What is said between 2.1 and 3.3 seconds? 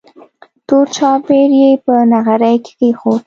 نغري کې کېښود.